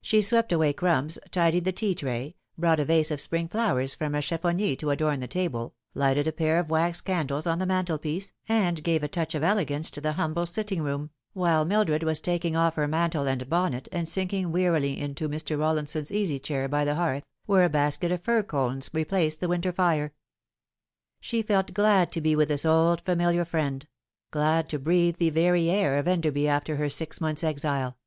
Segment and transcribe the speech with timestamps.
[0.00, 4.14] She swept away crumbs, tidied the tea tray, brought a vase of spring flowers from
[4.14, 8.32] a cheffonier to adorn the table, lighted a pair of wax candles on the mantelpiece,
[8.48, 12.54] and gave a touch of elegance to the humble sitting room, while Mildred was taking
[12.54, 15.58] off her mantle and bonnet, and sinking wearily into Mr.
[15.58, 19.72] Rollinson's easy chair by the hearth, where a basket of fir cones replaced the winter
[19.72, 20.12] fire.
[21.18, 23.84] She felt glad to be with this old familiar friend
[24.30, 27.98] glad to breathe the very air of Enderby after her six months' exile.